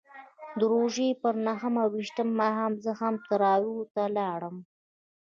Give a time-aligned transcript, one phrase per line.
[0.59, 4.57] د روژې پر نهه ویشتم ماښام زه هم تراویحو ته ولاړم.